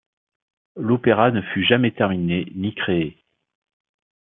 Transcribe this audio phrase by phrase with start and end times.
[0.77, 3.23] L'opéra ne fut jamais terminé, ni créé.